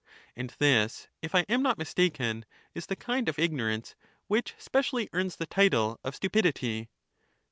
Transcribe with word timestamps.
And 0.35 0.49
this, 0.57 1.09
if 1.21 1.35
I 1.35 1.41
am 1.41 1.61
not 1.61 1.77
mistaken, 1.77 2.43
is 2.73 2.87
the 2.87 2.95
kind 2.95 3.29
of 3.29 3.37
ig 3.37 3.51
norance 3.51 3.93
which 4.25 4.55
specially 4.57 5.09
earns 5.13 5.35
the 5.35 5.45
title 5.45 5.99
of 6.03 6.15
stupidity. 6.15 6.89